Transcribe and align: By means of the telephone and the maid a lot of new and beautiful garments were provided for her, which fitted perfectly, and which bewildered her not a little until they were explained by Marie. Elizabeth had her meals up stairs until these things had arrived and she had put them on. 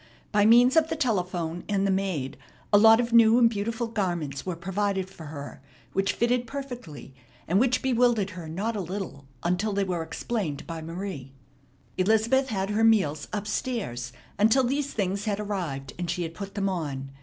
By 0.31 0.47
means 0.47 0.75
of 0.75 0.89
the 0.89 0.95
telephone 0.95 1.63
and 1.69 1.85
the 1.85 1.91
maid 1.91 2.35
a 2.73 2.77
lot 2.79 2.99
of 2.99 3.13
new 3.13 3.37
and 3.37 3.47
beautiful 3.47 3.85
garments 3.85 4.43
were 4.43 4.55
provided 4.55 5.11
for 5.11 5.25
her, 5.27 5.61
which 5.93 6.13
fitted 6.13 6.47
perfectly, 6.47 7.13
and 7.47 7.59
which 7.59 7.83
bewildered 7.83 8.31
her 8.31 8.49
not 8.49 8.75
a 8.75 8.81
little 8.81 9.27
until 9.43 9.73
they 9.73 9.83
were 9.83 10.01
explained 10.01 10.65
by 10.65 10.81
Marie. 10.81 11.33
Elizabeth 11.99 12.49
had 12.49 12.71
her 12.71 12.83
meals 12.83 13.27
up 13.31 13.45
stairs 13.45 14.11
until 14.39 14.63
these 14.63 14.91
things 14.91 15.25
had 15.25 15.39
arrived 15.39 15.93
and 15.99 16.09
she 16.09 16.23
had 16.23 16.33
put 16.33 16.55
them 16.55 16.67
on. 16.67 17.11